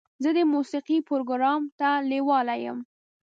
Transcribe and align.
زه 0.23 0.29
د 0.37 0.39
موسیقۍ 0.53 0.97
پروګرام 1.09 1.61
ته 1.79 1.89
لیواله 2.09 2.55
یم. 2.65 2.79